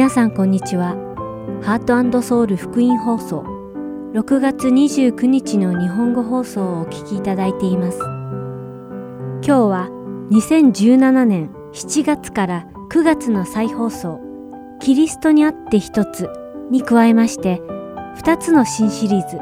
[0.00, 0.96] 皆さんこんにちは。
[1.62, 3.44] ハートソウル福音放送
[4.14, 7.98] 6月29日の日本語放送をお聞きいただいています。
[7.98, 9.88] 今日は
[10.30, 14.22] 2017年7月から9月の再放送
[14.80, 16.30] キリストにあって一つ
[16.70, 17.60] に加えまして
[18.22, 19.36] 2つの新シリーズ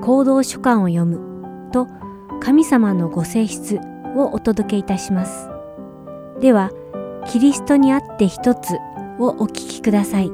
[0.00, 1.88] 行動書簡を読むと
[2.38, 3.80] 神様のご性質
[4.14, 5.48] をお届けいたします。
[6.40, 6.70] では、
[7.26, 8.78] キリストにあって一つ
[9.18, 10.30] をお聞きください。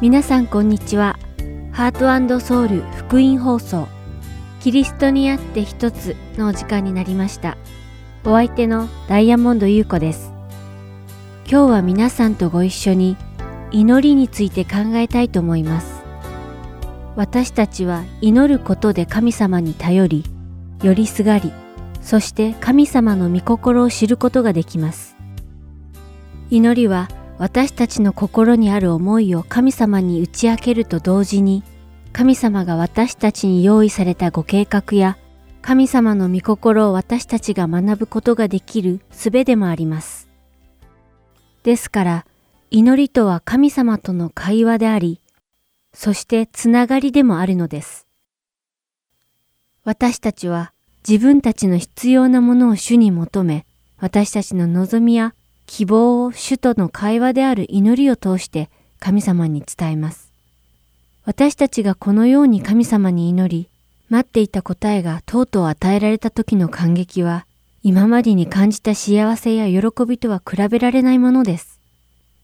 [0.00, 1.18] 皆さんこんにちは。
[1.72, 3.88] ハートソウル福音放送
[4.60, 7.56] キリストにあって一つのお時間になりました。
[8.26, 10.32] お相手のダイヤモンド優子です。
[11.46, 13.18] 今日は皆さんとご一緒に
[13.70, 16.02] 祈りについて考えたいと思います。
[17.16, 20.24] 私たちは祈ることで神様に頼り、
[20.82, 21.52] よりすがり、
[22.00, 25.16] そして神様の御心を知ることができます。
[26.48, 31.62] 祈りは私たちの心にある思いを神様に打ち明けると同時に、
[32.14, 35.18] 神様が私たちに用意されたご計画や
[35.66, 40.28] 神様の御心を私たちが学ぶことができる術でもあります。
[41.62, 42.26] ですから、
[42.70, 45.22] 祈りとは神様との会話であり、
[45.94, 48.06] そしてつながりでもあるのです。
[49.84, 50.74] 私たちは
[51.08, 53.64] 自分たちの必要なものを主に求め、
[53.98, 60.30] 私たちの望みや希望を主との会話である祈りを通して神様に伝えます。
[61.24, 63.70] 私たちがこのように神様に祈り、
[64.08, 67.46] 待っていた答えがとうとう与えられた時の感激は、
[67.82, 71.80] 今までに感じた幸せや喜びとは比べられないものです。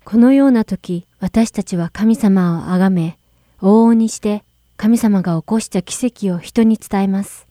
[0.04, 3.18] このような時、私たちは神様を崇め、
[3.60, 4.42] 往々にして
[4.76, 7.46] 神様が起こした奇跡を人に伝えます。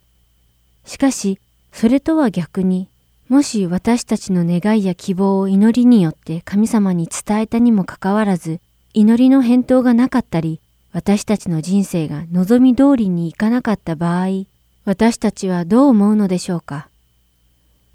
[0.85, 1.39] しかし、
[1.71, 2.89] それとは逆に、
[3.27, 8.59] もし私たちの願いや希望を祈りによって神様に伝えたにもかかわらず、
[8.95, 10.59] 祈りの返答がなかったり、
[10.99, 14.43] 私たちの人生が望み通りにいかなかった場合、
[14.83, 16.89] 私たちはどう思うのでしょうか？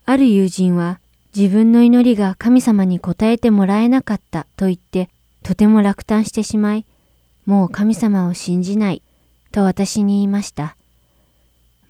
[0.06, 1.00] ある友人は
[1.37, 5.10] 自分の祈りが神様に応えてもらえなかったと言って
[5.42, 6.87] とても落胆してしまい、
[7.44, 9.03] もう神様を信じない
[9.53, 10.75] と私に言いました。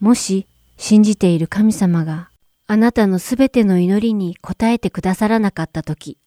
[0.00, 0.48] もし
[0.78, 2.28] 信じている神様が
[2.66, 6.18] あなたのすべての祈りに応えてくださらなかったとき、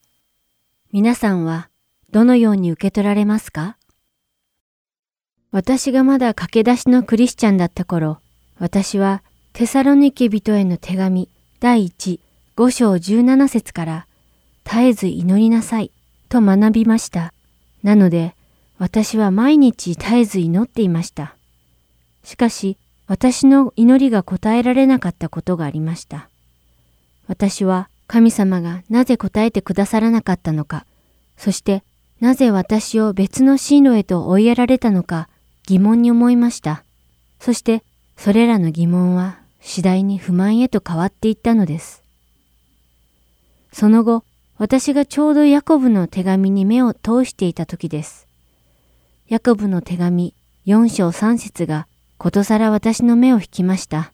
[0.93, 1.67] 皆さんは
[2.09, 3.75] どのように受け取られますか？
[5.51, 8.19] 私がまだ駆け出しのクリスチャンだった頃、
[8.59, 12.19] 私はテサロニケ人への手紙第1、
[12.57, 14.07] 5章17節から
[14.65, 15.91] 絶えず祈りなさい
[16.27, 17.33] と学びました。
[17.81, 18.35] なので
[18.77, 21.35] 私は毎日絶えず祈っていました。
[22.23, 22.77] しかし
[23.07, 26.27] 私の祈りが答えられなかったことがありました。
[27.27, 30.85] 私は神様がなぜ答えてくださらなかったのか、
[31.37, 31.83] そして
[32.19, 35.29] なぜ私を別の進路へと追いやられたのか
[35.67, 36.83] 疑問に思いました。
[37.39, 37.83] そして
[38.15, 42.01] それらの疑問は次第に不満へと変わっていったのです。
[43.73, 44.23] その後、
[44.57, 48.27] 私がちょうどヤコブの手紙に目を通していた時です。
[49.27, 50.33] ヤコブの手紙
[50.65, 51.85] 4章3節が
[52.17, 54.13] ことさら私の目を引きました。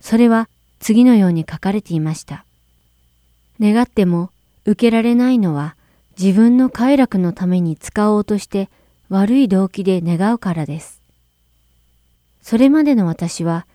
[0.00, 0.48] それは
[0.78, 2.44] 次のように書かれていました。
[3.58, 4.30] 願っても
[4.66, 5.74] 受けられないのは
[6.20, 8.68] 自分の快楽のために使おうとして
[9.08, 11.00] 悪い動機で願うからです。
[12.42, 13.66] それまでの私は、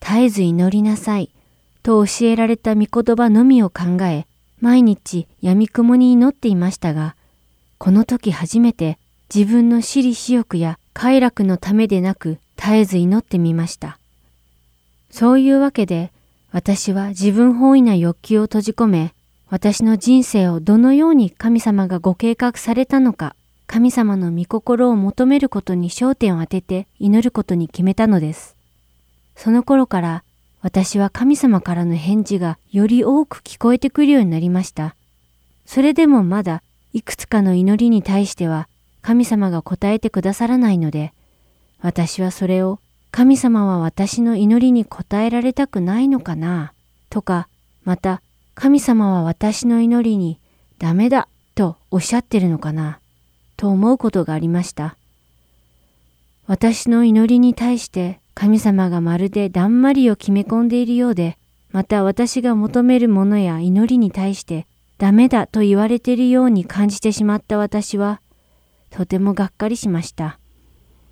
[0.00, 1.30] 絶えず祈りなさい
[1.82, 4.26] と教えられた御言葉のみを考え、
[4.60, 7.16] 毎日闇雲に祈っていましたが、
[7.78, 8.98] この時初めて
[9.34, 13.98] 自分の私利私欲や快楽のためでなく絶えず祈ってみました。
[15.10, 16.12] そういうわけで、
[16.50, 19.14] 私は自分本位な欲求を閉じ込め、
[19.48, 23.34] 私の人生をどのように神様がご計画されたのか
[23.68, 28.56] 神様の御心を求めることに焦点を当てて祈ることに決めたのです。
[29.36, 30.24] その頃から
[30.62, 34.96] 私は神様からの返事がより多く聞こえてくるようになりました。
[35.66, 36.62] それでもまだ
[36.94, 38.68] いくつかの祈りに対しては
[39.02, 41.12] 神様が答えてくださらないので、
[41.82, 42.80] 私はそれを
[43.10, 46.72] 神様は私の祈りに応えられたくないのかな
[47.10, 47.48] とか、
[47.84, 48.22] また
[48.54, 50.40] 神様は私の祈りに
[50.78, 52.98] ダメだとおっしゃってるのかな
[53.58, 54.96] と思うことがありました。
[56.46, 61.36] 私の祈りに対して神様がまるでだんまりを決め込んでいるようで、
[61.72, 64.66] また私が求めるものや祈りに対して
[64.96, 68.20] ダメだと言われているように感じてしまった私は、
[68.90, 70.38] とてもがっかりしました。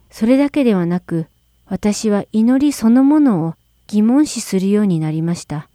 [0.08, 1.26] それだけではなく、
[1.66, 3.54] 私は祈りそのものを
[3.88, 5.68] 疑問視するようになりました。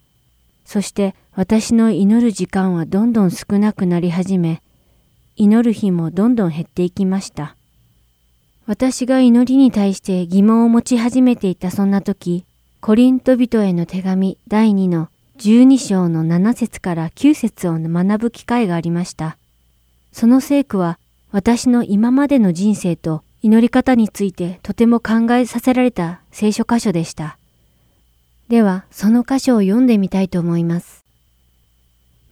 [0.64, 4.62] そして私の祈る時間はどんどん少なくなり始め、
[5.36, 7.56] 祈る日もどんどん減っていきました。
[8.66, 12.44] 私が祈りに対して疑問を持ち始めていたそんな時、
[12.80, 15.08] コリント人への手紙第2の
[15.38, 19.36] 12章の7節から9節を学ぶ機会がありました。
[20.12, 20.98] その聖句は
[21.30, 27.38] 私の今までの人生と祈り方についてとても考えさせられた聖書箇所でした。
[28.48, 31.01] では、その箇所を読んでみたいと思います。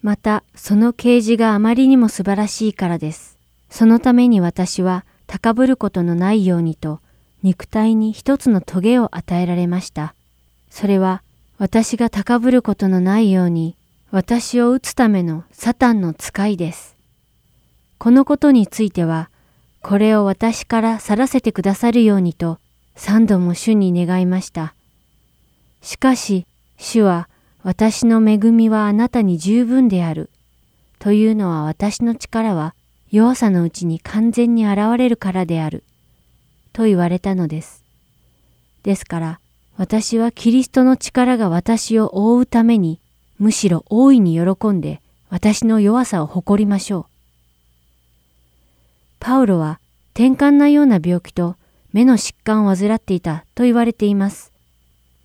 [0.02, 3.38] また、その啓示があまりにも素晴らしいからです。
[3.69, 7.00] そのために私は高ぶることのないようにと、
[7.43, 10.14] 肉体に一つの棘を与えられました。
[10.70, 11.23] それは、
[11.58, 13.76] 私が高ぶることのないように、
[14.11, 16.97] 私を打つためのサタンの使いです。
[17.99, 19.31] このことについては、
[19.82, 22.58] これを私から去らせてくださるようにと、
[22.97, 24.75] 三度も主に願いました。
[25.81, 27.29] しかし、主は、
[27.62, 30.30] 私の恵みはあなたに十分である。
[30.98, 32.74] というのは私の力は
[33.10, 35.84] 弱さのうちに完全に現れるからである。
[36.72, 37.84] と言われたのです。
[38.82, 39.40] ですから、
[39.76, 43.00] 私はキリストの力が私を覆うために、
[43.38, 47.06] むしろ大いに喜んで私の弱さを誇りましょう。
[49.18, 49.80] パウロは
[50.14, 51.56] 転換なような病気と
[51.92, 54.52] 目の疾患を患っていたと言われています。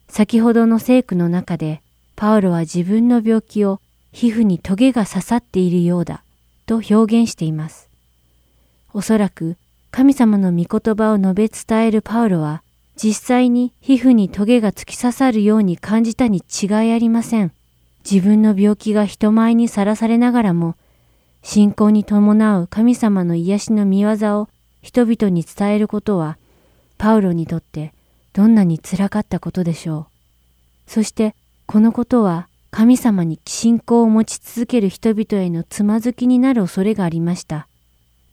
[0.08, 1.82] 先ほどの聖句の中で、
[2.16, 3.82] パウロは自分の病気を
[4.12, 6.24] 皮膚にトゲが刺さっているようだ
[6.66, 7.90] と表現しています。
[8.94, 9.58] おそらく
[9.92, 12.64] 神様の御言葉を述べ伝えるパウロは
[12.96, 17.52] 実際に皮膚にトゲが突き刺さるように感じたに違いありません。
[18.10, 20.76] 自分の病気が人前にさらされながらも
[21.42, 24.50] 信仰に伴う神様の癒しの見業を
[24.82, 26.38] 人々に伝えることは
[26.98, 27.94] パウロにとって
[28.34, 30.08] どんなにつらかったことでしょ
[30.88, 30.92] う。
[30.92, 31.36] そして
[31.68, 37.68] このことは神様に信仰を持ち続ける人々へのつまずきになる恐れがありました。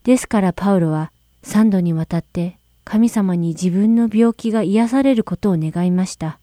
[0.05, 1.12] ですからパウロは
[1.43, 6.38] 三度にわたって神様に自分の病気が癒されることを願いました。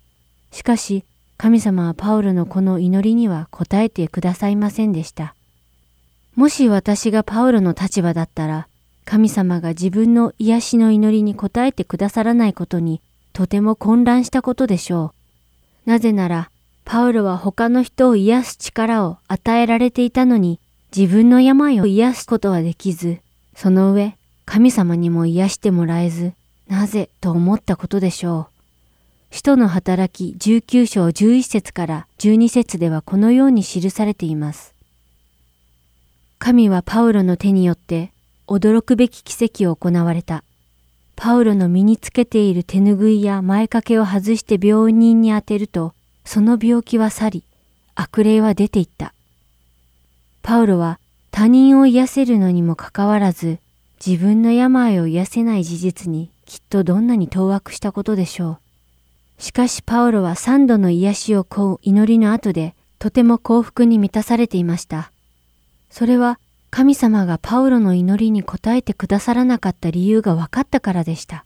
[0.51, 1.03] しかし
[1.37, 5.35] 神様はパウロのこの祈りには応えてくださいませんでした。
[6.35, 8.67] もし私がパウロの立場だったら、
[9.05, 13.01] 神様が自分の癒しの祈りに応えてくださらないことに
[13.31, 15.13] とても混乱したことでしょ
[15.85, 15.89] う。
[15.89, 16.51] なぜなら、
[16.91, 20.59] パウロは他の人を癒す力を与えられていたのに、
[20.91, 23.19] 自分の病を癒すことはできず、
[23.55, 26.33] その上、神様にも癒してもらえず、
[26.67, 28.47] なぜと思ったことでしょ
[29.29, 29.35] う。
[29.35, 34.73] 使徒の働き19章11節から12節ではこのように記されています。
[36.39, 38.11] 神はパウロの手によって
[38.47, 40.43] 驚くべき奇跡を行われた。
[41.15, 45.93] パウロの身につけている手ぬぐいや前掛けを外して病人に当てると、
[46.25, 47.43] その病気は去り、
[47.95, 49.13] 悪霊は出ていった。
[50.41, 50.99] パウロは
[51.31, 53.59] 他人を癒せるのにもかかわらず、
[54.05, 58.59] 自分の病を癒せない事実にきっとどんなに当惑したことでしょ
[59.37, 59.41] う。
[59.41, 65.11] しかしパウロは三度の癒しを請う祈りの後で、とても幸福に満たされていました。
[65.89, 66.39] それは
[66.69, 71.45] 神様がパウロの祈りに応えてくださらなかった理由が分かったからでした。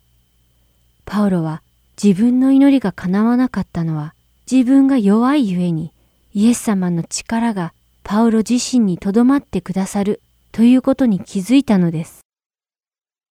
[1.06, 1.62] パウロは
[2.02, 4.16] 自分の祈りが叶わなかったのは
[4.52, 5.94] 自分が弱いゆえに
[6.34, 7.74] イエス様の力が
[8.04, 10.22] パウロ自身に留まってくださる
[10.52, 12.22] ということに気づいたのです。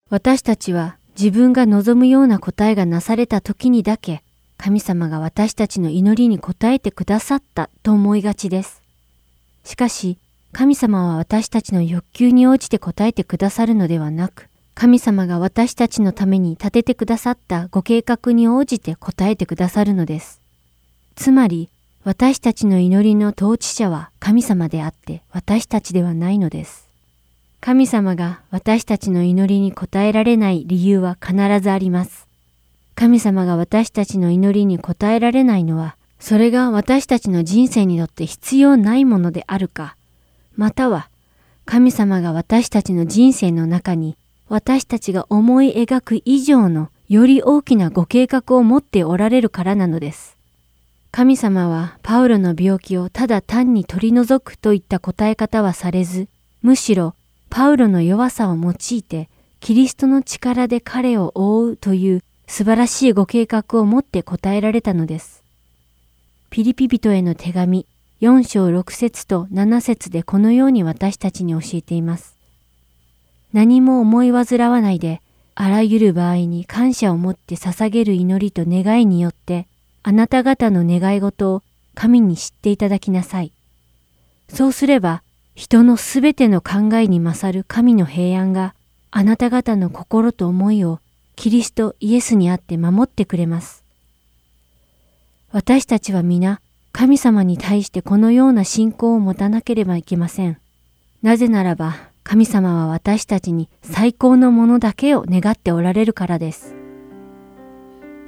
[0.09, 4.23] 私たちは自分が望むような答えがなされた時にだけ
[4.57, 8.81] 神様が私たちの祈りに応えてくださったと思いがちです。
[9.63, 10.17] しかし
[10.53, 20.42] 神様は私たちの欲求に応じて答えてくださるのではなく、神様が私たちのために立ててくださったご計画に応じて答えてくださるのです。
[21.15, 21.69] つまり、
[22.03, 26.89] 私たちの祈りの統治者は神様であって私たちではないのです。
[27.61, 32.27] 神様が私たちの祈りに応えられない理由は必ずあります。
[32.95, 39.95] 神様が私たちの祈りに応えられないのは、それが私たちの人生にとって必要ないものであるか、
[40.57, 41.09] または
[41.65, 44.17] 神様が私たちの人生の中に
[44.49, 50.37] 私たちが思い描く以上のより大きなご計画を持っておられるからなのです。
[51.15, 56.27] 神様はパウロの病気をただ単に取り除くといった答え方はされず、
[56.63, 57.13] むしろ
[57.51, 59.29] パウロの弱さを用いて
[59.59, 65.43] キリストの力で彼を覆うという素晴らしいご計画を持って答えられたのです。
[66.49, 67.85] ピリピ人への手紙
[68.21, 72.35] 4章6節と7節でこのように私たちに教えています。
[73.53, 75.21] 何も思い煩わないで、
[75.53, 79.67] あらゆる場合に感謝を持って捧げる祈りと願いによって、
[80.03, 81.63] あなた方の願い事を
[81.95, 83.53] 神に知っていただきなさい。
[84.49, 85.23] そうすれば、
[85.55, 88.75] 人のすべての考えに勝る神の平安が
[89.11, 90.99] あなた方の心と思いを
[91.35, 93.83] キリストイエスにあって守ってくれます。
[95.51, 96.59] 私たちは皆
[96.91, 100.57] 神様に対してこのような信仰を持たなければいけません。
[101.21, 106.75] なぜならば神様は私たちに最高のものだけを願っておられるからです。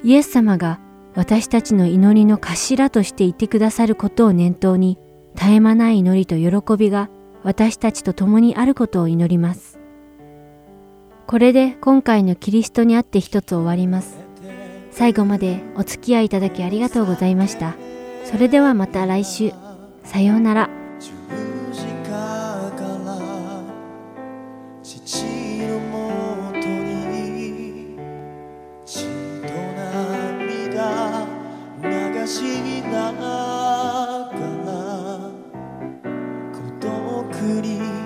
[0.04, 0.78] イエス様が
[1.16, 4.98] 私たちの祈りの頭としていてくださることを念頭に
[5.34, 7.08] 絶え間ない祈りと喜びが
[7.42, 9.78] 私たちと共にあることを祈ります。
[11.26, 14.18] これで今回のキリストにあって一つ終わります。
[14.90, 17.74] 最後までお付き合いいただきありがとうございました。
[18.24, 19.52] それではまた来週。
[20.04, 20.85] さようなら。
[37.46, 38.05] 作り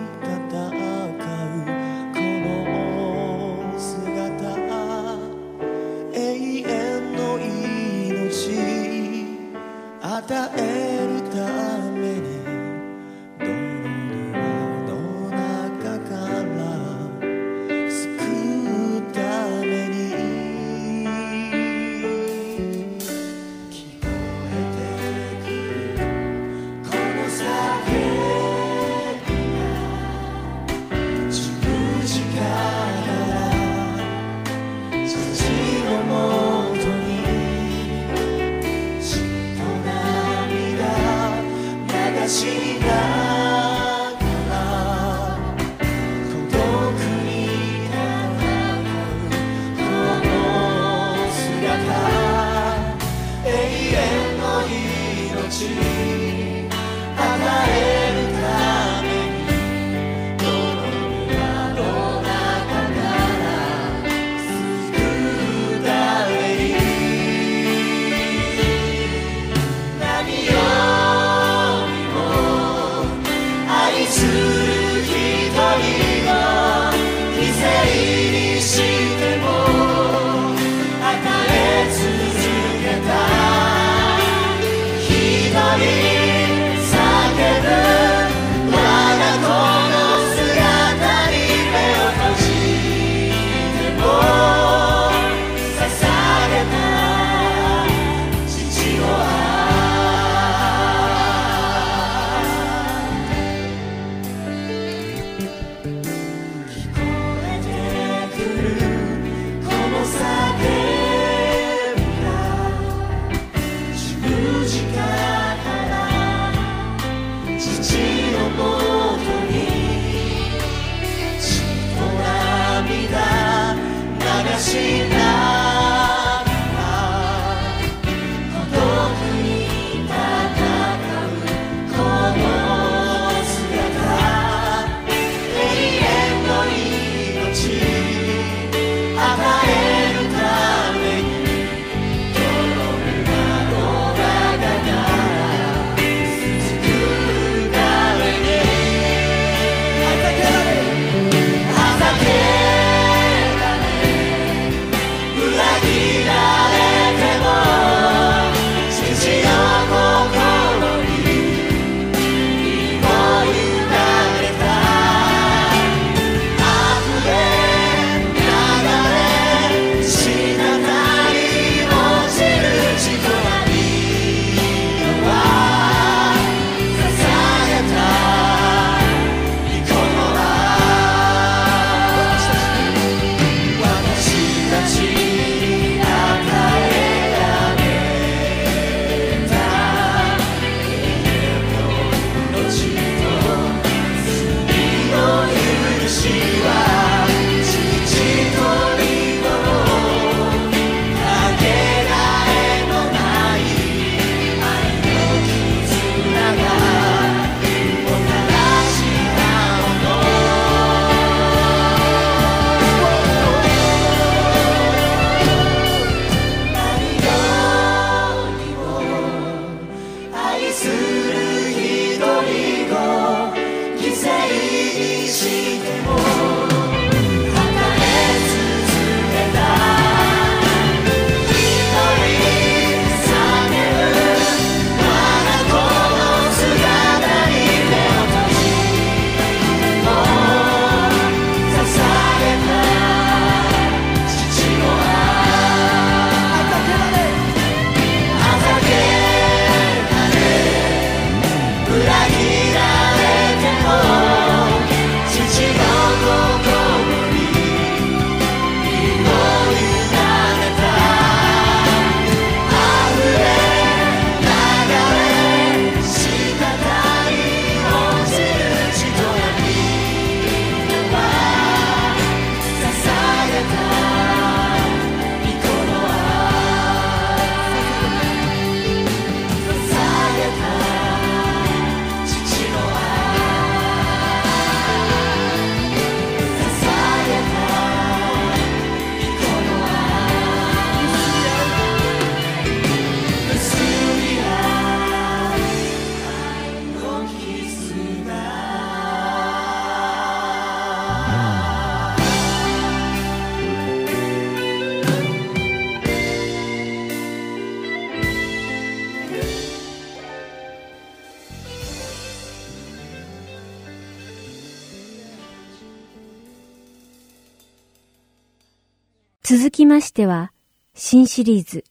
[320.11, 320.51] しては、
[320.93, 321.85] 新シリーズ、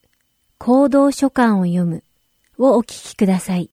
[0.57, 2.03] 行動書簡を読む
[2.57, 3.71] をお聞きください。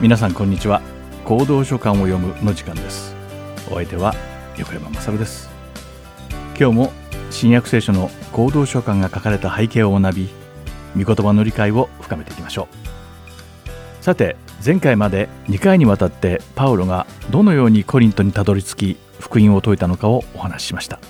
[0.00, 0.80] 皆さんこんにちは。
[1.24, 3.16] 行動書簡を読むの時間です。
[3.68, 4.14] お相手は
[4.56, 5.50] 横山まさるです。
[6.56, 6.92] 今日も
[7.32, 10.28] 新約聖書の行動書簡が書かれた背景を学び
[10.96, 12.85] 御言葉の理解を深めていきましょう。
[14.06, 21.00] さて前回まで2回にわたってパウロがどのようにコリントにたどり着き福音を説いたのかをお話ししました。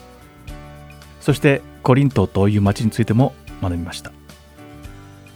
[1.20, 4.12] そしてコリントという町についても学びました。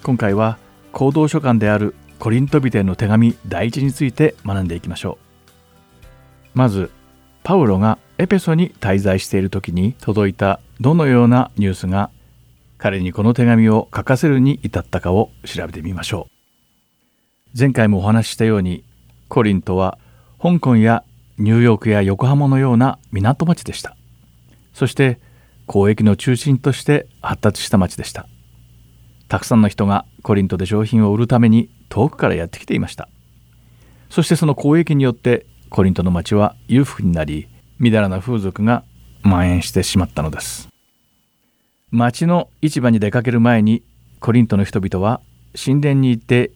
[0.03, 0.57] 今回は
[0.93, 5.19] 行動書簡であるコリントビテの手紙第一について学んでいきましょ
[6.55, 6.59] う。
[6.59, 6.91] まず
[7.43, 12.09] パウロがエペソに滞在している時に届いたどのようなニュースが
[12.79, 16.40] 彼にこの手紙を書かせるに至ったかを調べてみましょう。
[17.59, 18.85] 前回もお話ししたように
[19.29, 19.99] コリントは
[20.41, 21.05] 香港や
[21.39, 23.97] ニューヨークや横浜のような港町でした。
[24.73, 25.19] そして
[25.67, 28.29] 交易の中心として発達した町でした。
[29.29, 33.09] たくさんの人がコリントで商品を売るために遠くからやってきていました。
[34.11, 38.85] そしてその交易によってコリントの町は裕福になりみだらな風俗が
[39.23, 40.69] 蔓延してしまったのです。
[41.91, 43.83] 町の市場に出かける前に
[44.21, 45.21] コリントの人々は
[45.57, 46.53] 神殿に行って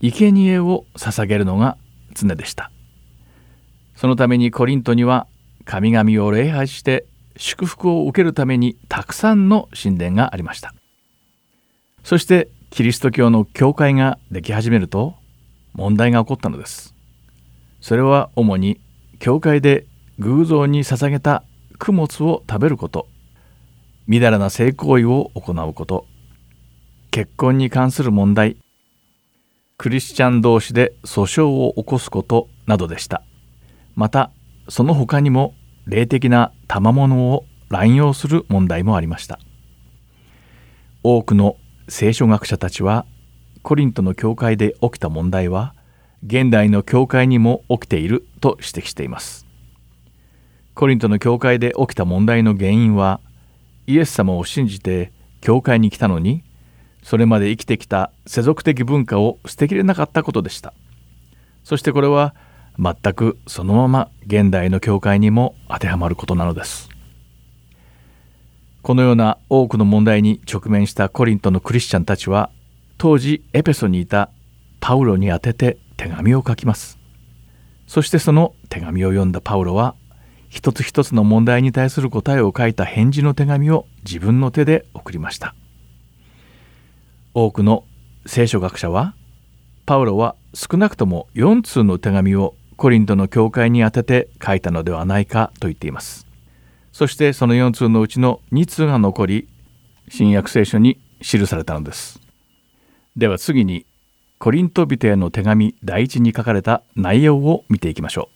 [0.00, 1.76] 生贄を捧げるのが
[2.14, 2.70] 常でした。
[3.96, 5.26] そのためにコリントには
[5.64, 7.04] 神々を礼拝して
[7.36, 10.72] 祝福を受けるためにたくさんの神殿がありました。
[12.04, 15.14] そしてキリスト教の教会ができ始めると
[15.74, 16.94] 問題が起こったのです。
[17.80, 18.80] それは主に
[19.18, 19.86] 教会で
[20.18, 21.44] 偶像に捧げた
[21.78, 23.08] 供物を食べること。
[24.06, 26.06] みだらな性行為を行うこと。
[27.10, 28.56] 結婚に関する問題。
[29.78, 33.22] クリスチャン同士で訴訟を起こすことなどでした。
[33.94, 34.32] また
[34.68, 35.54] その他にも
[35.86, 39.38] 霊的な賜物を乱用する問題もありました。
[41.04, 41.56] 多くの
[41.88, 43.06] 聖書学者たちは
[43.62, 45.76] コリントの教会で起きた問題は
[46.26, 49.46] 現代の教会にも起きていると指摘しています。
[50.74, 53.20] コリントの教会で起きた問題の原因は
[53.86, 56.42] イエス様を信じて教会に来たのに
[57.08, 60.74] それまで生きてきた世俗的文化を捨てきれなかったことでした。
[61.64, 62.34] そしてこれは
[62.78, 66.90] 全くそのまま現代の教会にも当てはまることなのです。
[68.82, 72.50] このような多くの問題に直面したコリントのクリスチャンたちは
[72.98, 74.28] 当時エペソにいた
[74.78, 76.98] パウロに宛てて手紙を書きます。
[77.86, 79.94] そしてその手紙を読んだパウロは
[80.50, 85.54] 一つ一つの問題に対する答えを書いた返事の手紙を自分の手で送りました。
[87.40, 87.84] 多くの
[88.26, 89.14] 聖書学者は
[89.86, 96.26] パウロは少なくとも4通の手紙をコリントの教会に宛てて書いたのではないかと言っています。
[96.92, 99.48] そしてその4通のうちの2通が残り
[100.08, 102.20] 新約聖書に記されたのです。
[103.16, 103.86] では次に
[104.40, 108.30] コリント人への手紙第一に書かれた内容を見ていきましょ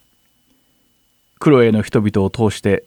[1.37, 1.39] う。
[1.41, 2.85] クロエの人々を通して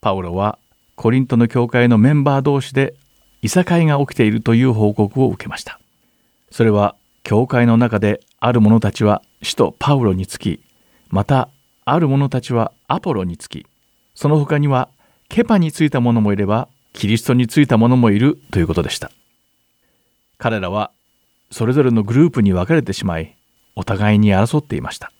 [0.00, 0.58] パウロは
[0.96, 2.94] コリントの教会のメンバー同士で
[3.42, 5.80] いさかいが起きているという報告を受けました。
[6.50, 10.60] それは教会の中である者たちは使徒パウロにつき
[11.10, 11.48] また
[11.84, 13.66] ある者たちはアポロにつき
[14.14, 14.88] その他には
[15.28, 19.10] ケパについた者もいればキリストについた者もいるということでした。
[20.38, 20.90] 彼らは
[21.50, 23.36] それぞれのグループに分かれてしまい
[23.74, 25.12] お互いに争っていました。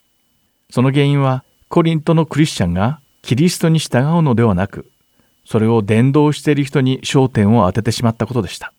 [0.69, 4.91] その原因はコリントのクリスチャンがキリストに従うのではなく、
[5.53, 8.73] それを伝道している人に焦点を当ててしまったことでした。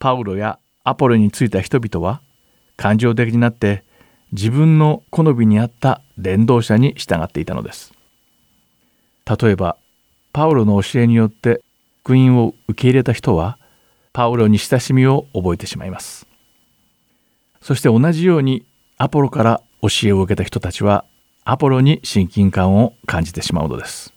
[0.00, 2.20] パウロやアポロについた人々は
[2.76, 3.84] 感情的になって
[4.32, 7.92] 自分の好みに合った伝道者に従っていたのです。
[9.24, 9.76] 例えば、
[10.32, 11.62] パウロの教えによって
[12.02, 13.56] 福音を受け入れた人は、
[14.12, 16.26] パウロに親しみを覚えてしまいます。
[17.60, 18.66] そして同じように
[18.98, 21.04] アポロから教えを受けた人たちは
[21.44, 24.13] アポロに親近感を感じてしまうのです。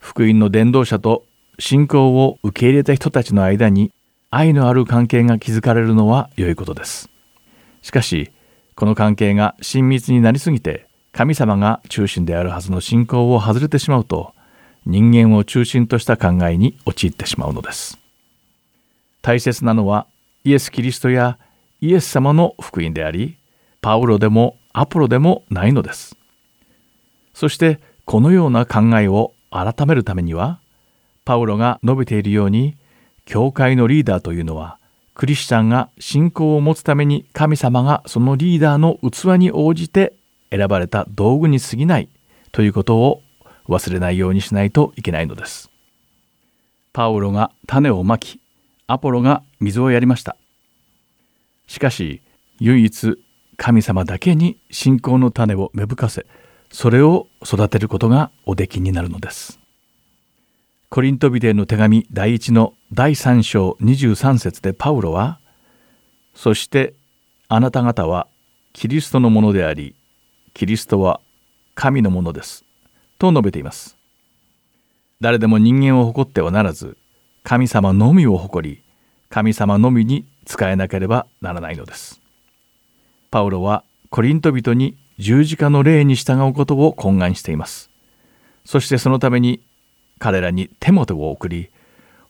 [0.00, 1.24] 福音の伝道者と
[1.60, 3.92] 信仰を受け入れた人たちの間に
[4.30, 7.08] 愛のある関係が築かれるのは良いことです。
[7.82, 8.32] しかし、
[8.74, 14.32] この関係が親密になりすぎて神様が中心であるはずの信仰を外れてしまうと
[14.86, 17.98] 人間を中心とした考えに陥ってしまうのです。
[19.22, 20.06] 大切なのは
[20.44, 21.38] イエス・キリストや
[21.82, 23.36] イエス様の福音であり、
[23.82, 26.16] パウロでもアポロでもないのです。
[27.34, 30.60] そしてこのような考えを改めるためには
[31.24, 32.76] パウロが述べているように
[33.24, 34.78] 教会のリーダーというのは
[35.14, 40.14] クリスチャンが信仰を持つために神様がそのリーダーの器に応じて
[40.50, 42.08] 選ばれた道具に過ぎない
[42.52, 43.22] ということを
[43.68, 45.70] 忘れないようにしないといけないのです。
[46.92, 48.40] パウロが種をまき、
[48.86, 50.36] アポロが水をやりました。
[51.68, 52.20] しかし、
[52.58, 53.18] 唯一
[53.56, 56.26] 神様だけに信仰の種を芽吹かせ、
[56.70, 59.58] それを育てることがおできになるのです。
[60.88, 65.38] コリントビデの手紙第1の第3章23節でパウロは、
[66.34, 66.94] そして
[67.48, 68.28] あなた方は
[68.72, 69.94] キリストのものであり、
[70.54, 71.20] キリストは
[71.74, 72.64] 神のものです。
[73.18, 73.96] と述べています。
[75.20, 76.96] 誰でも人間を誇ってはならず、
[77.42, 78.82] 神様のみを誇り、
[79.28, 82.20] 神様のみに仕えなければならないのです。
[83.30, 87.90] パウロはコリント人に十字架の霊に従うことを懇願しています。
[88.64, 89.60] そしてそのために
[90.18, 91.68] 彼らにテモテを送り、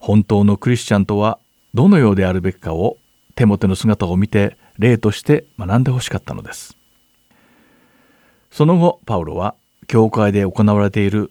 [0.01, 1.39] 本当のクリスチャンとは
[1.73, 2.99] どのようであるべきかを
[3.37, 6.77] テモテの姿を見て例として学んでほしかったのです。
[8.51, 9.55] その後、パウロは
[9.87, 11.31] 教会で行われている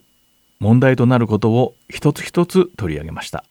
[0.59, 3.43] 問題となることを一つ一つ取り上げました。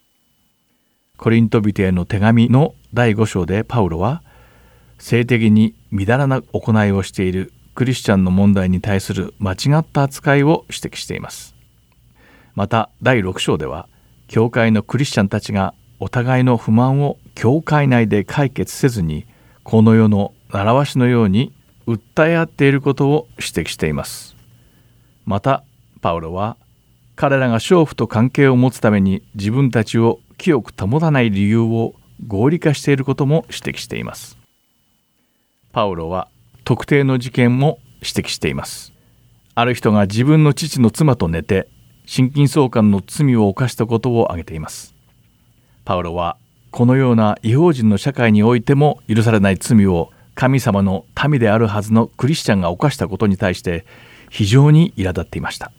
[1.18, 4.22] コリント人への手紙の第5章でパウロは
[4.98, 11.54] 性的にみだらな行いをしているクリスチャンの問題に対する間違った扱いを指摘しています。
[12.56, 13.88] また第6章では
[14.26, 19.26] 教会のクリスチャンたちがお互いの不満を教会内で解決せずに
[19.62, 21.52] この世の習わしのように
[21.86, 24.34] 訴え合っていることを指摘しています。
[25.24, 25.62] また
[26.00, 26.56] パウロは
[27.14, 31.94] 彼らが娼婦と関係を持つために自分たちを清く保たない理由を
[32.26, 34.36] 合理化していることも指摘しています。
[35.70, 36.26] パウロは
[36.68, 38.92] 特定の事件も指摘しています。
[39.54, 41.66] ある人が自分の父の妻と寝て
[42.04, 44.94] 心筋相関の罪を犯したことを挙げています。
[45.86, 46.36] パウロは
[46.70, 53.86] このような違法人の社会においても許されない罪を神様の民であるはずのクリスチャンが犯したことに対して
[54.28, 55.72] 非常に苛立っていました。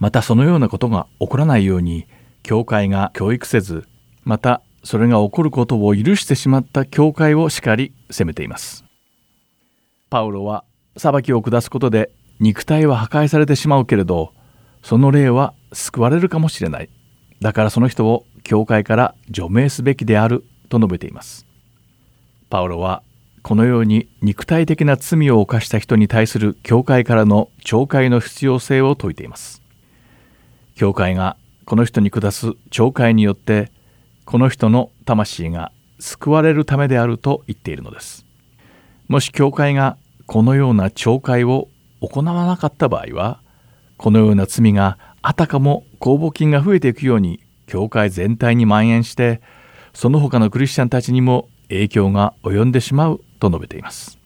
[0.00, 2.08] またそのようなことが起こらないように
[2.42, 3.86] 教会が教育せず
[4.24, 8.81] またそれが起こることを許してしまった教会を叱り責めています。
[10.12, 10.62] パウロは
[10.98, 14.34] 裁きを下すことで肉体は破壊されてしまうけれど
[14.82, 16.90] その霊は救われるかもしれない。
[17.40, 21.46] だからその人を教会から除名すべきであると述べています。
[22.50, 23.02] パウロは
[23.40, 29.62] このように肉体的な罪を犯した人に対する教会からの懲戒の必要性を説いています。
[30.74, 33.72] 教会がこの人に下す懲戒によって
[34.26, 38.26] この人の魂が救われるためであると言っているのです。
[39.08, 41.68] もし教会がこのような懲戒を
[42.00, 43.40] 行わなかった場合は
[43.96, 49.40] このような罪があたかも公募金が増えていくように教会全体に蔓延して
[49.94, 54.18] その他のクリスチャンたちにも影響が及んでしまうと述べています。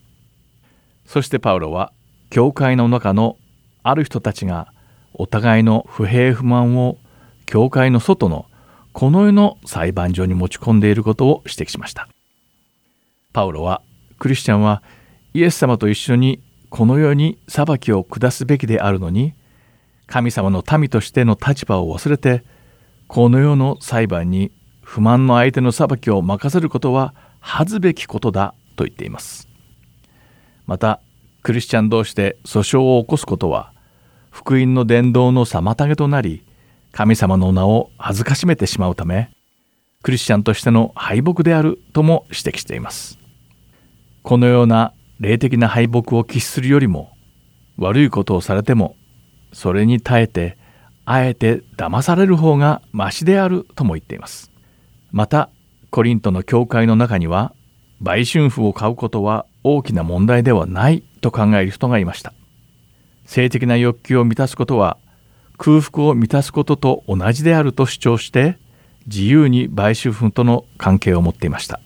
[1.05, 1.93] そしてパウロは
[2.31, 3.37] 教会の中の
[3.83, 4.73] ある人たちが
[5.15, 6.99] お互いの不平不満を
[7.47, 8.47] 教会の外の
[8.93, 12.09] この世の裁判所に持ち込んでいることを指摘しました。
[13.33, 13.83] パウロは
[14.19, 14.83] クリスチャンは
[15.37, 19.35] イエス様と一緒にこの世に裁きを下すべきであるのに
[20.07, 22.43] 神様の民としての立場を忘れて
[23.07, 29.47] この世の裁判に不満の相手の裁きを任せることは恥ずべきことだと言っています。
[30.65, 31.03] また
[31.43, 33.75] クリスチャン同士で訴訟を起こすことは
[34.31, 36.45] 福音の伝道の妨げとなり
[36.93, 39.31] 神様の名を恥ずかしめてしまうため
[40.03, 43.19] クリスチャンとしての敗北であるとも指摘しています。
[44.23, 47.13] このような霊的な敗北を喫するよりも
[47.79, 48.97] 悪いことをされても
[49.53, 50.59] それに耐えて
[51.05, 54.51] あえて騙される方がましであるとも言っています。
[55.13, 55.51] また
[55.91, 57.55] コリントの教会の中には
[58.01, 62.35] 売春婦を買うことは大きな問題ではないと考える人がいました。
[63.25, 64.99] 性的な欲求を満たすことは
[65.59, 68.59] 空腹を満たすことと同じであると主張して
[69.07, 71.81] 自由に売春婦との関係を持っていました。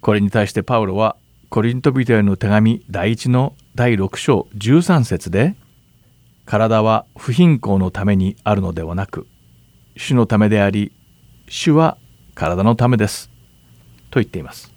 [0.00, 1.16] これに対してパウロは
[1.48, 5.54] コリントビデオの手紙第1の第6章13節で
[6.44, 9.28] 体は不貧困のためにあるのではなく
[9.96, 10.92] 主のためであり
[11.48, 11.98] 主は
[12.34, 13.30] 体のためです。
[14.10, 14.74] と言っています。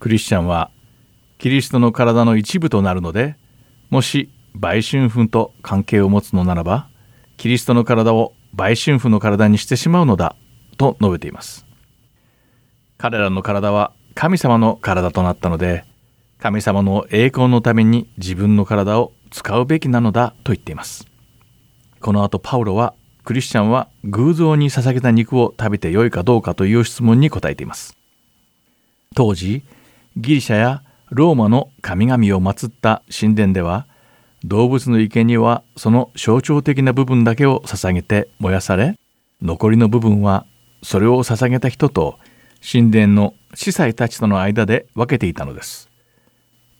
[0.00, 0.70] クリスチャンは
[1.38, 3.36] キリストの体の一部となるので
[3.88, 6.88] もし売春婦と関係を持つのならば
[7.36, 10.34] キリストの体を売春婦の体にしてしまうのだ
[10.76, 11.64] と述べています。
[12.98, 15.84] 彼らの体は神様の体となったので
[16.38, 21.06] 神様の栄光のために自分の体を使うべきなのだと言っています。
[22.00, 22.94] この後パウロは
[23.24, 27.96] クリスチャンは偶像に捧げた肉を食べてよいかどうかという質問に答えています。
[29.14, 29.62] 当時
[30.16, 33.86] ギリシャやローマの神々を祀った神殿では
[34.44, 38.98] 動物の生贄はその象徴的な部分だけを捧げて燃やされ
[39.40, 40.46] 残りの部分は
[40.82, 42.18] それを捧げた人と
[42.60, 45.90] 神殿の司祭たちとの間で分けていたのです。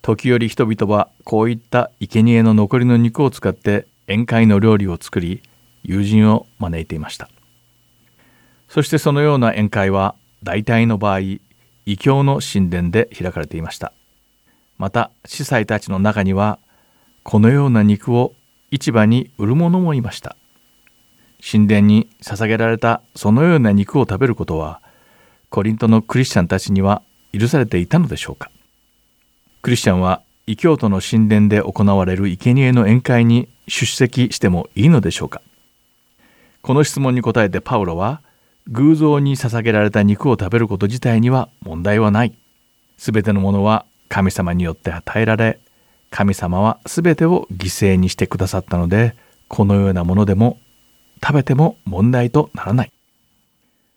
[0.01, 5.43] 時折人々はこういった生贄の残りの肉を使って宴会の料理を作り
[5.85, 7.29] 友人を招いていました。
[8.69, 11.21] そしてそのような宴会は大体の場合
[11.85, 13.93] 異教の神殿で開かれていました。
[14.79, 16.59] また司祭たちの中には
[17.23, 18.35] このような肉を
[18.71, 20.37] 市場に売る者もいました。
[21.49, 24.81] 神殿に捧げられたそのような肉を食べることは
[25.53, 27.03] コリントのクリスチャンたちには
[27.39, 28.51] 許されていたのでしょうか？
[29.61, 35.43] クリスチャンは異教徒の神殿で行われる生贄の宴会に出席してもいいのでしょうか？
[36.63, 38.23] この質問に答えてパウロは
[38.69, 42.35] 偶像に捧げられた肉を食べること自体には問題はない。
[42.97, 45.61] 全てのものは神様によって与えられ
[46.09, 49.15] 神様は全てを犠牲にしてくださったので
[49.49, 50.59] このようなものでも
[51.23, 52.93] 食べても問題とならない。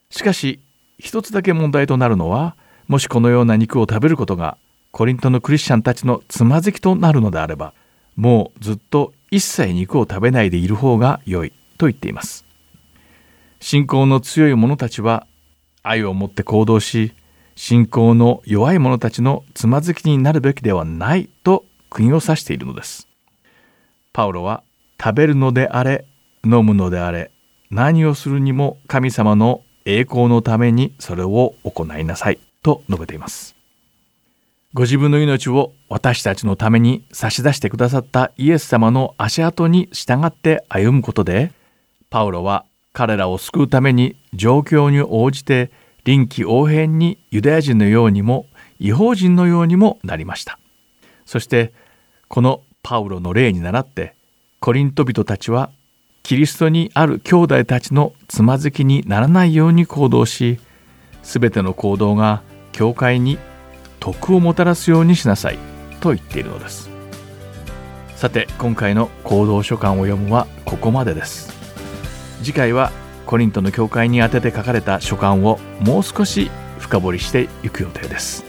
[0.10, 0.60] しかし
[0.98, 2.56] 一つだけ問題となるのは
[2.88, 4.58] もしこのような肉を食べることが
[4.92, 7.74] コリントのクリスチャンたちのつまずきとなるのであれば
[8.16, 12.46] もうずっと一切肉を食べないでいる方が良いと言っています。
[13.60, 15.28] 信仰の強い者たちは
[15.84, 17.14] 愛を持って行動し
[17.56, 23.08] 信仰の弱い者たちのつまずきになるべきではないと釘を刺しているのです。
[24.14, 24.64] パウロは
[25.02, 26.06] 食べるのであれ
[26.46, 27.32] 飲むのであれ
[27.70, 32.40] 何をするにも神様の栄光のためにそれを行いなさい。
[32.66, 33.56] と述べています。
[34.74, 41.54] ご自分の命を私たちのために差し出してくださったイエス様の足跡に従って歩むことで
[42.10, 45.72] パウロは彼らを救うために状況に応じて
[46.04, 48.48] 臨機応変にユダヤ人のようにも
[48.80, 50.58] 違法人のようにもなりました。
[51.26, 51.72] そして
[52.28, 54.16] このパウロの例に倣って
[54.60, 55.70] コリント人たちは
[56.26, 60.60] キリストにある兄弟たちのつまずきにならないように行動し
[61.22, 63.38] 全ての行動が教会に
[64.00, 65.60] 徳をもたらすようにしなさい
[66.00, 66.90] と言っているのです。
[68.16, 71.54] さて今回の行動書簡を読むはここまでです。
[72.42, 72.92] 次回は
[73.28, 78.44] コリントの教会に宛てて書かれた書簡をもう少し深掘りしていく予定です。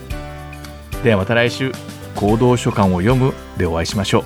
[1.03, 1.71] ではまた来週
[2.15, 4.23] 行動書簡を読むでお会いしましょう。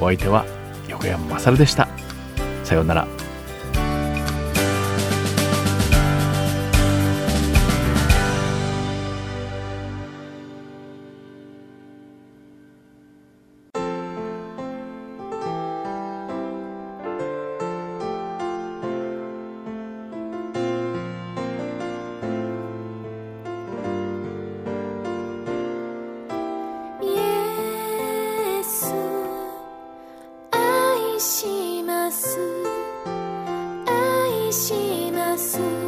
[0.00, 0.44] お相手は
[0.86, 1.88] 横山まさるでした。
[2.68, 3.27] さようなら。
[34.52, 35.87] します。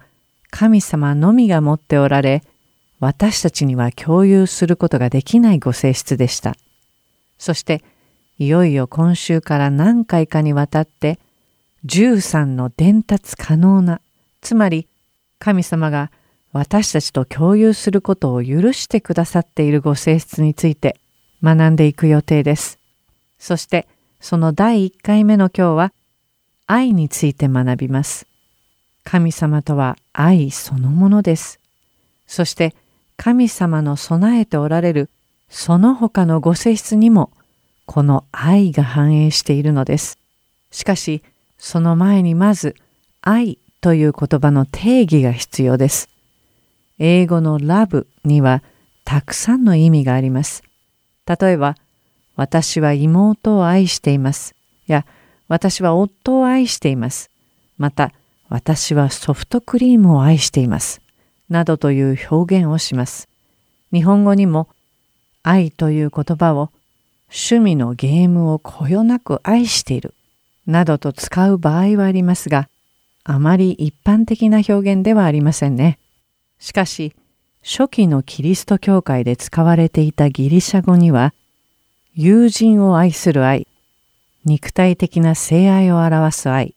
[0.50, 2.42] 神様のみが持っておられ
[3.00, 6.56] 私たちには共有することができないご性質でした。
[7.38, 7.82] そして
[8.38, 11.18] いよいよ今週から何回かにわたって
[11.86, 14.00] 13の伝達可能な
[14.40, 14.88] つまり
[15.38, 16.10] 神様が
[16.52, 20.96] 私たちと共有することを許してくださっているご性質について
[21.42, 22.78] 学んでいく予定です。
[23.38, 23.86] そして
[24.20, 25.92] その第1回目の今日は
[26.66, 28.26] 愛について学びます。
[29.02, 31.60] 神様とは愛そのものです。
[32.26, 32.74] そして
[33.16, 35.10] 神様の備えておられる
[35.48, 37.30] その他のご性質にも
[37.86, 40.18] この愛が反映しているのです。
[40.70, 41.22] しかし
[41.58, 42.76] その前にまず
[43.22, 46.08] 愛という言葉の定義が必要です。
[46.98, 48.62] 英語の love には
[49.04, 50.62] たくさんの意味があります。
[51.26, 51.76] 例えば、
[52.36, 54.54] 私は妹を愛しています。
[54.86, 55.06] や、
[55.48, 57.30] 私は夫を愛しています。
[57.78, 58.12] また、
[58.48, 61.00] 私はソフトクリームを愛しています。
[61.48, 63.28] などという表現をします。
[63.92, 64.68] 日本語にも
[65.42, 66.70] 愛という言葉を
[67.36, 70.14] 趣味のゲームをこよなく愛している
[70.68, 72.68] などと使う場合はありますが、
[73.24, 75.98] あまり一般的な表現ではありませんね。
[76.60, 77.12] しかし、
[77.62, 81.34] 初期のキリスト教会で使われていたギリシャ語には、
[82.14, 83.66] 友人を愛する愛、
[84.44, 86.74] 肉体的な性愛を表す愛、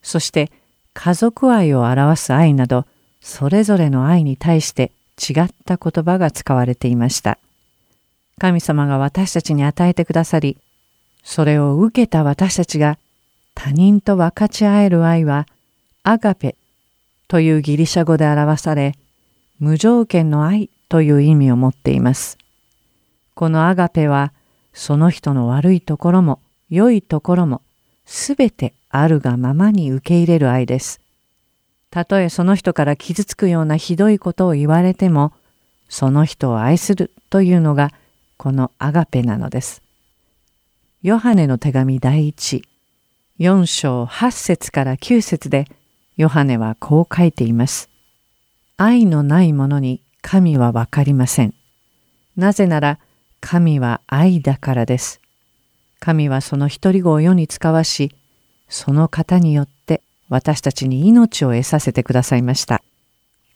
[0.00, 0.52] そして
[0.94, 2.86] 家族愛を表す愛など、
[3.20, 7.38] それぞれの愛に対して違った言葉が使われていました。
[8.38, 10.56] 神様が私たちに与えてくださり、
[11.22, 12.98] それを受けた私たちが
[13.54, 15.46] 他人と分かち合える愛は、
[16.04, 16.54] アガペ
[17.26, 18.94] というギリシャ語で表され、
[19.58, 22.38] 無条件の愛という意味を持っています。
[23.34, 24.32] このアガペは、
[24.72, 27.62] その人の悪いところも良いところも
[28.06, 31.00] すべてあるがままに受け入れる愛です。
[31.90, 35.32] たとえその人から傷つくようなひどいことを言われても、
[35.88, 37.90] その人を愛するというのが
[38.38, 39.82] このアガペなのです。
[41.02, 42.62] ヨハネの手紙第一、
[43.40, 45.66] 4章8節から9節で
[46.16, 47.90] ヨハネはこう書いています。
[48.76, 51.54] 愛のないものに神はわかりません。
[52.36, 53.00] なぜなら
[53.40, 55.20] 神は愛だからです。
[55.98, 58.14] 神はその一人子を世に使わし、
[58.68, 62.82] その方によって私たちに命を得させてくださいました。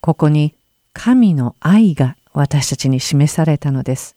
[0.01, 0.57] ここに
[0.93, 4.17] 神の愛が私たちに示されたのです。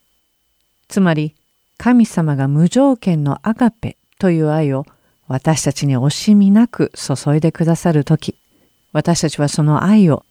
[0.88, 1.36] つまり
[1.78, 4.86] 神様が無条件のアガペという愛を
[5.28, 8.40] 私たちに惜しみなく注いでくださるとき、
[8.94, 10.24] 私たちはその愛を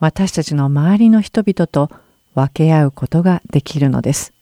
[0.00, 1.90] 私たちの周りの人々と
[2.34, 4.32] 分け合うことができるのです。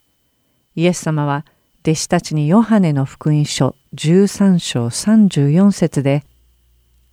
[0.75, 1.45] イエス様は
[1.83, 6.25] 弟子たちにヨハネの福音書13章34節で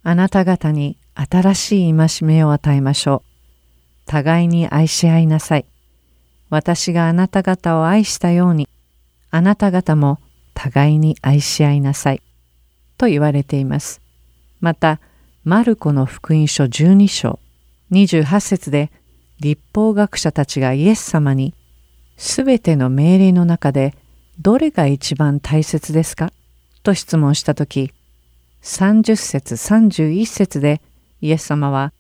[0.04, 3.30] あなた方に新しい戒めを与えましょう。
[4.06, 5.66] 互いに愛し合いなさい。
[6.50, 8.70] 私があなた方を愛したように、
[9.32, 10.20] あなた方も
[10.54, 12.22] 互いに愛し合いなさい。
[12.98, 14.02] と言われています。
[14.60, 15.00] また、
[15.44, 17.40] マルコの福音書12章
[17.92, 18.92] 28節で
[19.40, 21.54] 立法学者たちがイエス様に
[22.18, 23.96] すべての命令の中で
[24.40, 26.34] どれが一番大切ですか？
[26.84, 27.94] と質問したとき
[28.62, 30.82] 30節31節で
[31.22, 31.94] イエス様は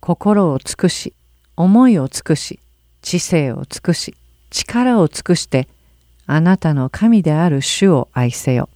[0.00, 1.12] 心を尽くし
[1.56, 2.60] 思いを尽くし
[3.04, 4.16] 知性を尽くし
[4.50, 5.68] 力を尽くして
[6.26, 8.70] あなたの神である主を愛せよ。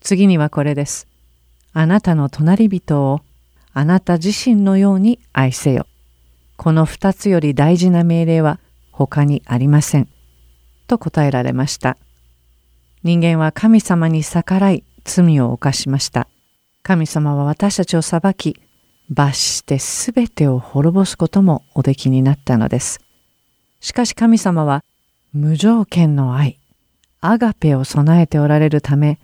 [0.00, 1.08] 次にはこれです。
[1.72, 3.22] あなたの隣人を
[3.72, 5.86] あなた自身のように愛せよ。
[6.56, 8.60] この二つより大事な命令は
[8.92, 10.08] 他にありません。
[10.86, 11.96] と答えられました。
[13.02, 16.28] 人間は神様に逆らい罪を犯しました。
[16.82, 18.60] 神様は私たちを裁き、
[19.08, 23.05] 罰してすべてを滅ぼすこともおできになったのです。
[23.86, 24.82] しかし神様は
[25.32, 26.58] 無条件の愛、
[27.20, 29.20] アガペを備えておられるため、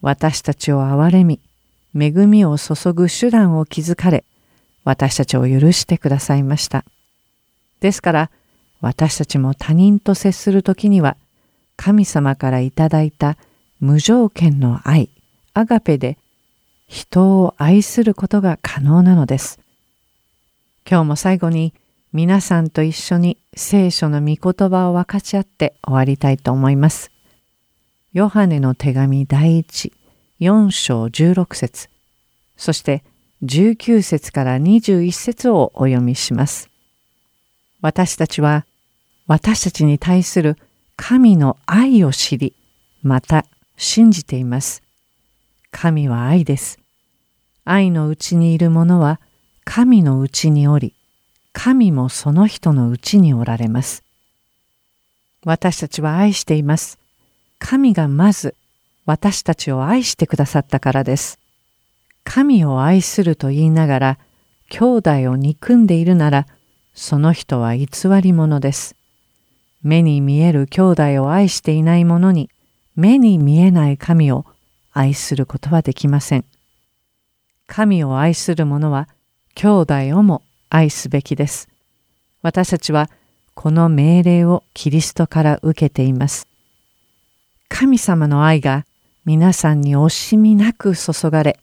[0.00, 1.40] 私たちを憐れみ、
[1.92, 4.22] 恵みを注ぐ手段を築かれ、
[4.84, 6.84] 私たちを許してくださいました。
[7.80, 8.30] ですから、
[8.80, 11.16] 私たちも他人と接するときには、
[11.74, 13.36] 神様からいただいた
[13.80, 15.10] 無条件の愛、
[15.52, 16.16] アガペで
[16.86, 19.58] 人を愛することが可能なのです。
[20.88, 21.74] 今日も最後に
[22.16, 27.10] 皆さんと一緒に聖書の御言葉を分かち合って終わりたいと思います。
[28.14, 29.92] ヨハネの手紙第一
[30.40, 31.90] 4章16節
[32.56, 33.04] そして
[33.42, 36.70] 19節から21節をお読みします。
[37.82, 38.64] 私たちは
[39.26, 40.56] 私たちに対する
[40.96, 42.54] 神の愛を知り、
[43.02, 43.44] また
[43.76, 44.82] 信じています。
[45.70, 46.78] 神は愛です。
[47.66, 49.20] 愛のうちにいる者は
[49.66, 50.95] 神のうちにおり、
[51.58, 54.04] 神もその人のうちにおられます。
[55.42, 56.98] 私たちは愛しています。
[57.58, 58.54] 神がまず
[59.06, 61.38] 私たちを愛してくださったからです。
[62.24, 64.18] 神を愛すると言いながら
[64.68, 66.46] 兄弟を憎んでいるなら
[66.92, 67.86] その人は偽
[68.20, 68.94] り者です。
[69.82, 72.50] 目に見える兄弟を愛していない者に
[72.96, 74.44] 目に見えない神を
[74.92, 76.44] 愛することはできません。
[77.66, 79.08] 神を愛する者は
[79.54, 81.68] 兄弟をも愛すべきです。
[82.42, 83.10] 私たちは
[83.54, 86.46] この命令をキリストから受けています。
[87.68, 88.84] 神様の愛が
[89.24, 91.58] 皆さんに惜しみなく注がれ、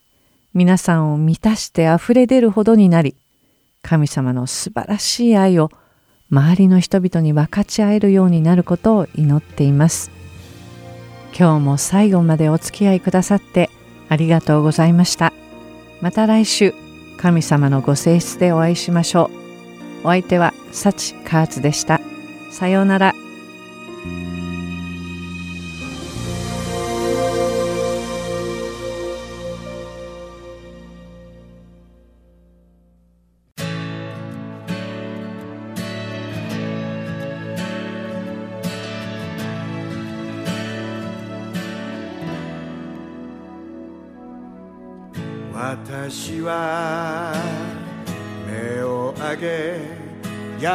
[0.52, 3.14] 皆さんを満たして溢れ出るほどになり、
[3.82, 5.70] 神様の素晴らしい愛を
[6.30, 10.10] 周りの人々に分かち合えるようになることを祈っています。
[11.36, 13.70] 今日も最後までお付き合いくださって
[14.08, 15.32] ありがとうございました。
[16.00, 16.74] また来週、
[17.24, 19.30] 神様のご性質でお会いしましょ
[20.02, 20.06] う。
[20.06, 22.02] お相手は幸カーツでした。
[22.50, 23.14] さようなら。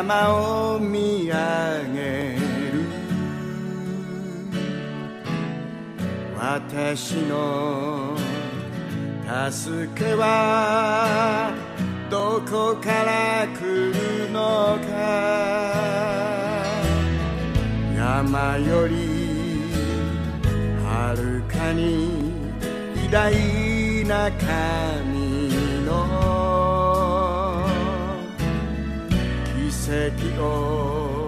[0.09, 0.33] 山
[0.73, 1.35] を見上
[1.93, 2.81] げる。
[6.35, 8.17] 私の
[9.51, 11.51] 助けは
[12.09, 13.61] どこから来
[13.93, 14.89] るのか。
[17.95, 18.95] 山より
[20.83, 22.33] はるかに
[23.05, 24.88] 偉大な神。
[30.39, 31.27] と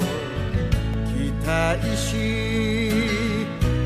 [1.12, 2.07] 期待し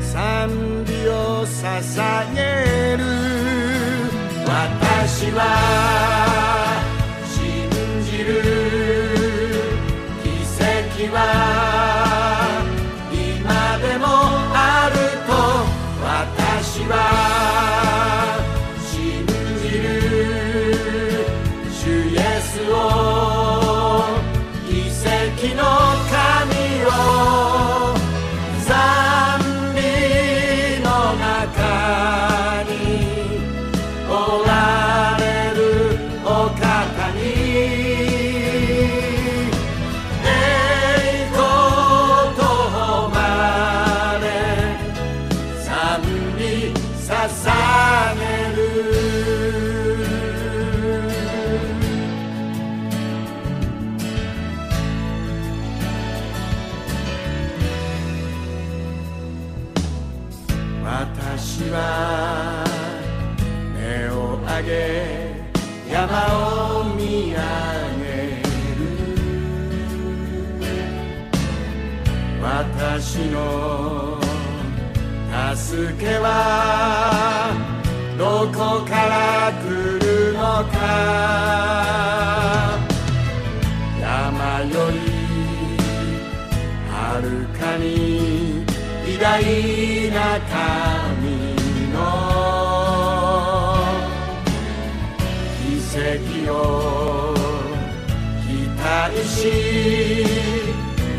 [0.00, 3.04] 賛美を捧げる。
[4.46, 6.15] 私は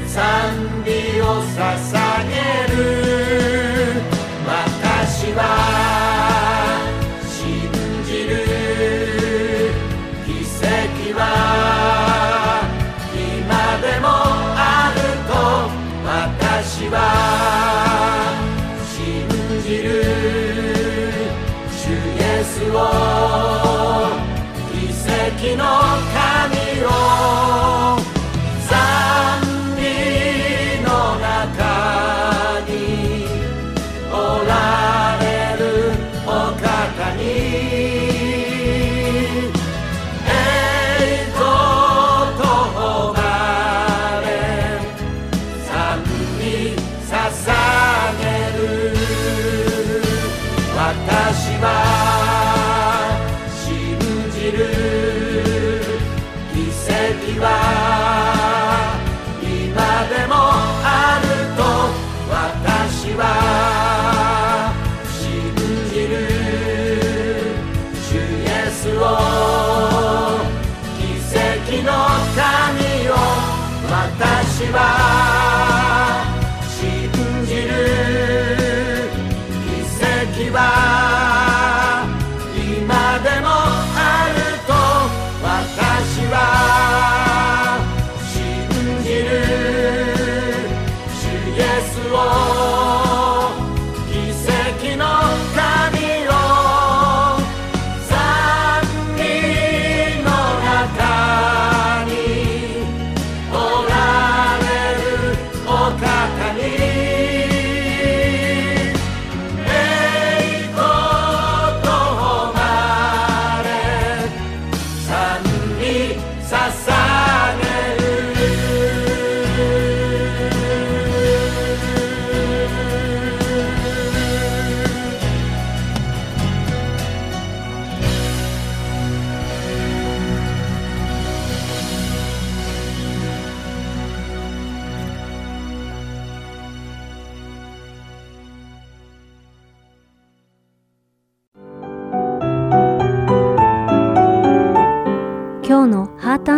[0.06, 0.24] 賛
[0.86, 1.96] 美を捧
[2.28, 3.07] げる。
[74.74, 76.26] は
[76.68, 77.10] 信
[77.46, 77.70] じる。
[79.66, 80.58] 奇跡は
[82.56, 83.67] 今でも